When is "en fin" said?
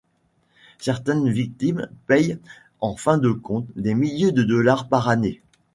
2.79-3.19